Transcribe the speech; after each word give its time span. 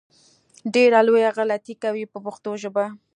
ډېره 0.73 0.99
لویه 1.07 1.31
غلطي 1.37 1.73
کوي 1.83 2.03
په 2.11 2.17
پښتو 2.25 2.51
ژبه. 2.61 2.85